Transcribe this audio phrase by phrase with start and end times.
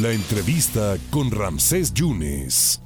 [0.00, 2.80] La entrevista con Ramsés Yunes.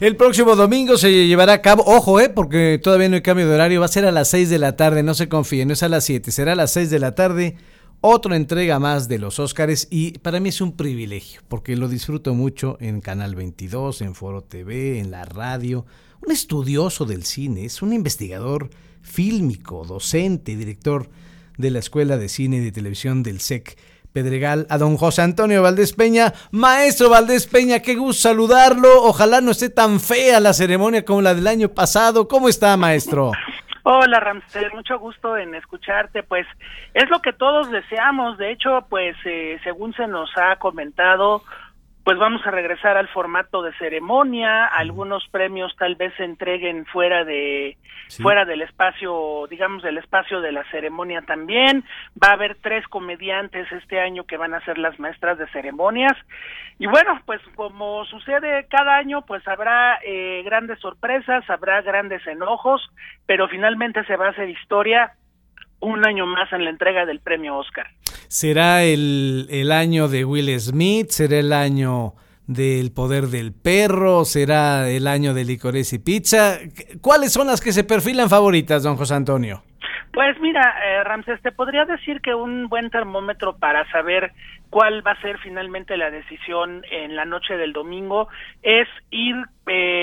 [0.00, 3.54] El próximo domingo se llevará a cabo, ojo, eh, porque todavía no hay cambio de
[3.54, 5.82] horario, va a ser a las 6 de la tarde, no se confíen, no es
[5.82, 7.56] a las 7, será a las 6 de la tarde,
[8.00, 12.34] otra entrega más de los Óscares y para mí es un privilegio, porque lo disfruto
[12.34, 15.84] mucho en Canal 22, en Foro TV, en la radio,
[16.24, 18.70] un estudioso del cine, es un investigador
[19.02, 21.10] fílmico, docente, director
[21.58, 23.76] de la Escuela de Cine y de Televisión del SEC
[24.12, 26.34] Pedregal, a don José Antonio Valdés Peña.
[26.50, 29.04] Maestro Valdés Peña, qué gusto saludarlo.
[29.04, 32.26] Ojalá no esté tan fea la ceremonia como la del año pasado.
[32.26, 33.30] ¿Cómo está, maestro?
[33.92, 36.22] Hola, Ramsey, mucho gusto en escucharte.
[36.22, 36.46] Pues
[36.94, 38.38] es lo que todos deseamos.
[38.38, 41.42] De hecho, pues eh, según se nos ha comentado,
[42.04, 47.24] pues vamos a regresar al formato de ceremonia, algunos premios tal vez se entreguen fuera
[47.24, 47.76] de
[48.22, 51.84] fuera del espacio, digamos del espacio de la ceremonia también.
[52.22, 56.16] Va a haber tres comediantes este año que van a ser las maestras de ceremonias.
[56.78, 62.82] Y bueno, pues como sucede cada año, pues habrá eh, grandes sorpresas, habrá grandes enojos,
[63.26, 65.12] pero finalmente se va a hacer historia
[65.80, 67.86] un año más en la entrega del premio Oscar.
[68.28, 71.08] ¿Será el, el año de Will Smith?
[71.08, 72.14] ¿Será el año
[72.46, 74.24] del poder del perro?
[74.24, 76.58] ¿Será el año de licores y pizza?
[77.00, 79.62] ¿Cuáles son las que se perfilan favoritas, don José Antonio?
[80.12, 84.32] Pues mira, eh, Ramses, te podría decir que un buen termómetro para saber
[84.68, 88.28] cuál va a ser finalmente la decisión en la noche del domingo
[88.62, 89.99] es ir eh,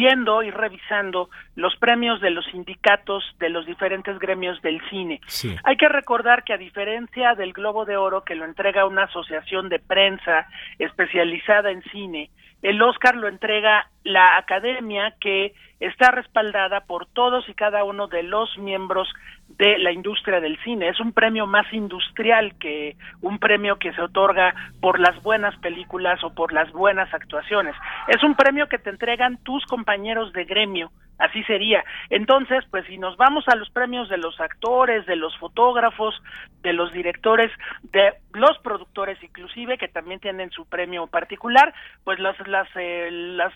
[0.00, 5.20] viendo y revisando los premios de los sindicatos de los diferentes gremios del cine.
[5.62, 9.68] Hay que recordar que a diferencia del Globo de Oro que lo entrega una asociación
[9.68, 10.46] de prensa
[10.78, 12.30] especializada en cine,
[12.62, 18.22] el Oscar lo entrega la academia que está respaldada por todos y cada uno de
[18.22, 19.08] los miembros
[19.48, 20.88] de la industria del cine.
[20.88, 26.22] Es un premio más industrial que un premio que se otorga por las buenas películas
[26.22, 27.74] o por las buenas actuaciones.
[28.08, 30.90] Es un premio que te entregan tus compañeros de gremio
[31.20, 31.84] así sería.
[32.08, 36.14] Entonces, pues si nos vamos a los premios de los actores, de los fotógrafos,
[36.62, 41.72] de los directores, de los productores inclusive, que también tienen su premio particular,
[42.04, 43.08] pues las, las, eh,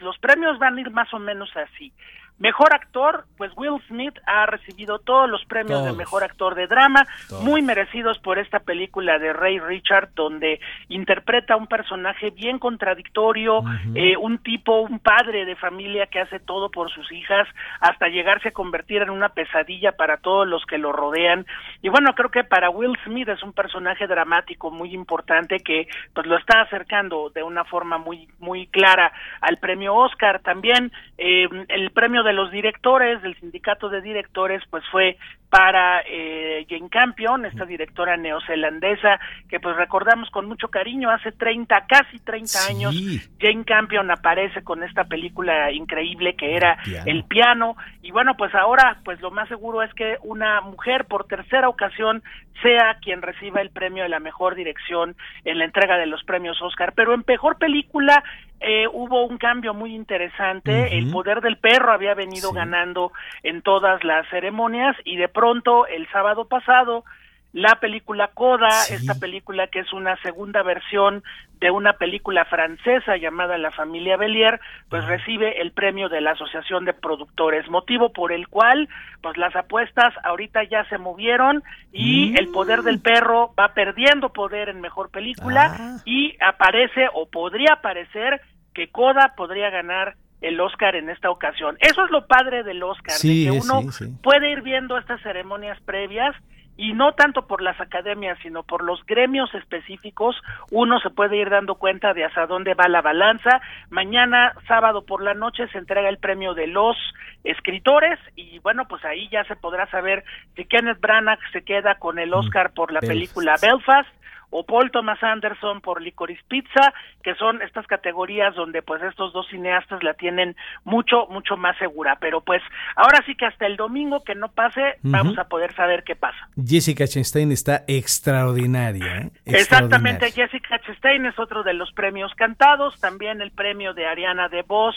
[0.00, 1.92] los premios van a ir más o menos así.
[2.40, 7.06] Mejor actor, pues Will Smith ha recibido todos los premios de mejor actor de drama,
[7.42, 10.58] muy merecidos por esta película de Ray Richard, donde
[10.88, 13.62] interpreta un personaje bien contradictorio,
[13.94, 17.46] eh, un tipo, un padre de familia que hace todo por sus hijas,
[17.78, 21.44] hasta llegarse a convertir en una pesadilla para todos los que lo rodean.
[21.82, 26.26] Y bueno, creo que para Will Smith es un personaje dramático muy importante que pues
[26.26, 29.12] lo está acercando de una forma muy muy clara
[29.42, 30.40] al premio Oscar.
[30.40, 35.18] También eh, el premio de de los directores, del sindicato de directores, pues fue
[35.48, 39.18] para eh, Jane Campion, esta directora neozelandesa,
[39.48, 42.94] que pues recordamos con mucho cariño, hace 30, casi 30 años,
[43.40, 48.98] Jane Campion aparece con esta película increíble que era El piano, y bueno, pues ahora,
[49.04, 52.22] pues lo más seguro es que una mujer por tercera ocasión
[52.62, 56.62] sea quien reciba el premio de la mejor dirección en la entrega de los premios
[56.62, 58.22] Oscar, pero en mejor película
[58.60, 60.96] eh, hubo un cambio muy interesante.
[60.96, 63.12] El poder del perro había venido ganando
[63.42, 67.04] en todas las ceremonias y de pronto el sábado pasado
[67.52, 71.24] la película Coda, esta película que es una segunda versión
[71.58, 76.84] de una película francesa llamada La familia Bellier, pues recibe el premio de la Asociación
[76.84, 78.88] de Productores, motivo por el cual
[79.20, 81.62] pues las apuestas ahorita ya se movieron
[81.92, 83.02] y el poder del mm.
[83.02, 85.96] perro va perdiendo poder en mejor película ah.
[86.04, 88.40] y aparece o podría aparecer
[88.72, 91.76] que Coda podría ganar el Oscar en esta ocasión.
[91.80, 93.82] Eso es lo padre del Oscar, de que uno
[94.22, 96.34] puede ir viendo estas ceremonias previas
[96.76, 100.36] y no tanto por las academias, sino por los gremios específicos,
[100.70, 103.60] uno se puede ir dando cuenta de hasta dónde va la balanza.
[103.90, 106.96] Mañana, sábado por la noche, se entrega el premio de los
[107.44, 110.24] escritores y bueno, pues ahí ya se podrá saber
[110.56, 114.08] si Kenneth Branagh se queda con el mm, Oscar por la película Belfast
[114.50, 116.92] o Paul Thomas Anderson por Licorice Pizza,
[117.22, 122.18] que son estas categorías donde pues estos dos cineastas la tienen mucho, mucho más segura.
[122.20, 122.62] Pero pues
[122.96, 126.48] ahora sí que hasta el domingo que no pase, vamos a poder saber qué pasa.
[126.56, 129.18] Jessica Chastain está extraordinaria.
[129.18, 129.30] ¿eh?
[129.46, 134.96] Exactamente, Jessica Chastain es otro de los premios cantados, también el premio de Ariana DeVos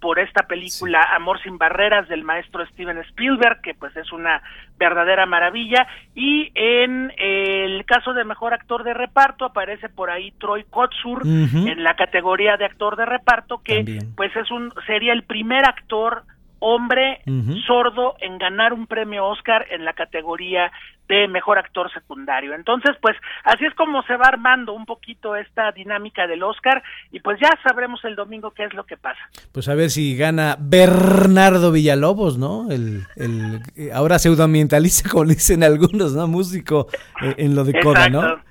[0.00, 4.42] por esta película Amor sin barreras del maestro Steven Spielberg, que pues es una
[4.78, 10.64] verdadera maravilla, y en el caso de mejor actor de reparto aparece por ahí Troy
[10.64, 15.64] Kotsur en la categoría de actor de reparto, que pues es un sería el primer
[15.68, 16.22] actor
[16.60, 17.22] hombre
[17.66, 20.70] sordo en ganar un premio Oscar en la categoría
[21.08, 22.54] de mejor actor secundario.
[22.54, 27.20] Entonces, pues así es como se va armando un poquito esta dinámica del Oscar y
[27.20, 29.20] pues ya sabremos el domingo qué es lo que pasa.
[29.52, 32.70] Pues a ver si gana Bernardo Villalobos, ¿no?
[32.70, 33.62] El, el
[33.92, 36.26] ahora pseudoambientalista, como dicen algunos, ¿no?
[36.26, 36.88] Músico
[37.22, 38.48] eh, en lo de Coda, ¿no?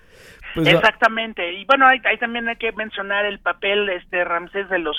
[0.57, 1.53] Pues Exactamente.
[1.53, 4.97] Y bueno, ahí, también hay que mencionar el papel este Ramsés de los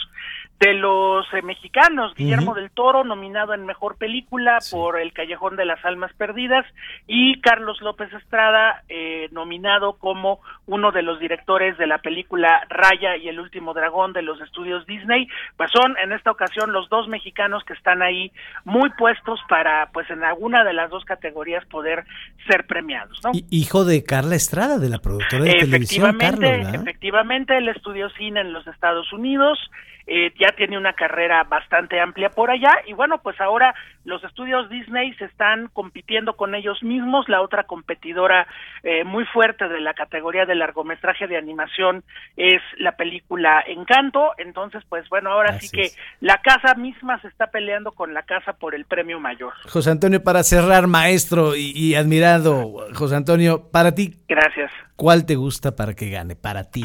[0.60, 5.64] de los eh, mexicanos, Guillermo del Toro, nominado en Mejor Película por El Callejón de
[5.64, 6.66] las Almas Perdidas,
[7.06, 13.16] y Carlos López Estrada, eh, nominado como uno de los directores de la película Raya
[13.16, 17.06] y el Último Dragón de los estudios Disney, pues son en esta ocasión los dos
[17.08, 18.32] mexicanos que están ahí
[18.64, 22.04] muy puestos para, pues en alguna de las dos categorías poder
[22.49, 23.31] ser premiados, ¿no?
[23.50, 28.52] Hijo de Carla Estrada, de la productora de televisión, Carlos, Efectivamente, él estudió cine en
[28.52, 29.58] los Estados Unidos,
[30.11, 33.75] eh, ya tiene una carrera bastante amplia por allá y bueno, pues ahora
[34.05, 38.47] los estudios Disney se están compitiendo con ellos mismos, la otra competidora
[38.83, 42.05] eh, muy fuerte de la categoría de largometraje de animación
[42.37, 45.91] es la película Encanto, entonces pues bueno, ahora sí que
[46.21, 49.53] la casa misma se está peleando con la casa por el premio mayor.
[49.69, 54.15] José Antonio, para cerrar, maestro y, y admirado, José Antonio, para ti.
[54.29, 54.71] Gracias.
[54.99, 56.35] ¿Cuál te gusta para que gane?
[56.35, 56.85] Para ti.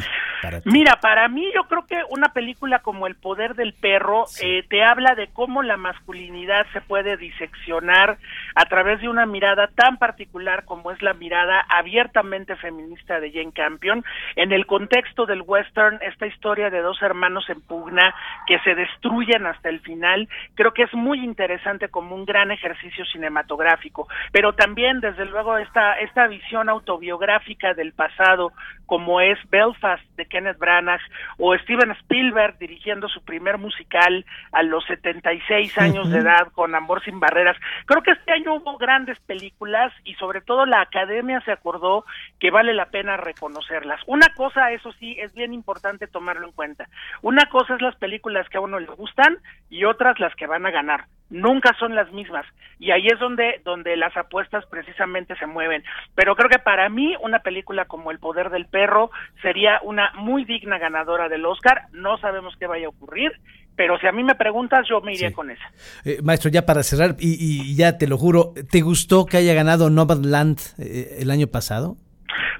[0.65, 4.83] Mira, para mí yo creo que una película como El poder del perro eh, te
[4.83, 8.19] habla de cómo la masculinidad se puede diseccionar
[8.55, 13.51] a través de una mirada tan particular como es la mirada abiertamente feminista de Jane
[13.53, 14.03] Campion.
[14.35, 18.13] En el contexto del western, esta historia de dos hermanos en pugna
[18.47, 23.05] que se destruyen hasta el final, creo que es muy interesante como un gran ejercicio
[23.05, 28.51] cinematográfico, pero también desde luego esta, esta visión autobiográfica del pasado
[28.85, 31.01] como es Belfast de Kenneth Branagh
[31.38, 37.03] o Steven Spielberg dirigiendo su primer musical a los 76 años de edad con Amor
[37.03, 37.57] sin barreras.
[37.85, 42.05] Creo que este año hubo grandes películas y sobre todo la academia se acordó
[42.39, 44.01] que vale la pena reconocerlas.
[44.07, 46.87] Una cosa, eso sí, es bien importante tomarlo en cuenta.
[47.21, 49.37] Una cosa es las películas que a uno le gustan
[49.69, 51.05] y otras las que van a ganar.
[51.29, 52.45] Nunca son las mismas.
[52.77, 55.83] Y ahí es donde donde las apuestas precisamente se mueven.
[56.15, 59.09] Pero creo que para mí una película como El poder del perro
[59.41, 61.87] sería una muy digna ganadora del Oscar.
[61.91, 63.31] No sabemos qué vaya a ocurrir
[63.75, 65.71] pero si a mí me preguntas yo me iría con esa.
[66.05, 69.89] Eh, maestro ya para cerrar y, ya te lo juro te gustó que haya ganado
[69.89, 71.97] Nomadland eh, el año pasado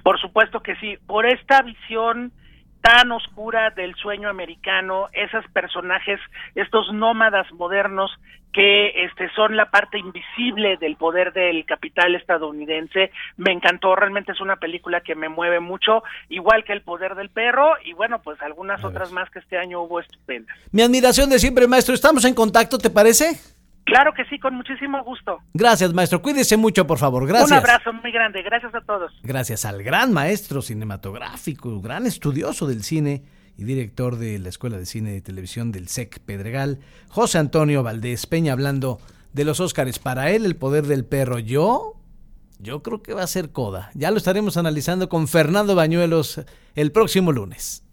[0.04, 0.98] por supuesto que sí.
[1.08, 2.34] Por esta visión
[2.84, 6.20] tan oscura del sueño americano, esos personajes,
[6.54, 8.12] estos nómadas modernos
[8.52, 13.10] que este son la parte invisible del poder del capital estadounidense.
[13.38, 17.30] Me encantó, realmente es una película que me mueve mucho, igual que El poder del
[17.30, 20.56] perro y bueno, pues algunas otras más que este año hubo estupendas.
[20.72, 21.96] Mi admiración de siempre, maestro.
[21.96, 23.63] Estamos en contacto, ¿te parece?
[23.86, 25.40] Claro que sí, con muchísimo gusto.
[25.54, 26.22] Gracias, maestro.
[26.22, 27.28] Cuídese mucho, por favor.
[27.28, 27.52] Gracias.
[27.52, 28.42] Un abrazo muy grande.
[28.42, 29.12] Gracias a todos.
[29.24, 33.24] Gracias al gran maestro cinematográfico, gran estudioso del cine
[33.58, 38.26] y director de la Escuela de Cine y Televisión del SEC Pedregal, José Antonio Valdés
[38.26, 39.00] Peña, hablando
[39.34, 40.00] de los Óscares.
[40.00, 41.40] Para él, el poder del perro.
[41.40, 41.96] Yo,
[42.60, 43.92] yo creo que va a ser coda.
[43.94, 46.42] Ya lo estaremos analizando con Fernando Bañuelos
[46.76, 47.84] el próximo lunes.